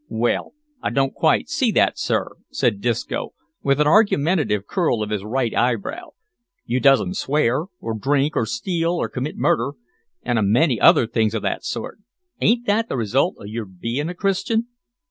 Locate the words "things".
11.05-11.35